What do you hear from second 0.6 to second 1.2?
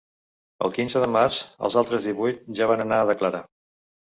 El quinze de